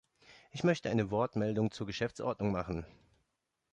Ich 0.49 0.63
möchte 0.63 0.89
eine 0.89 1.11
Wortmeldung 1.11 1.69
zur 1.69 1.85
Geschäftsordnung 1.85 2.51
machen. 2.51 2.87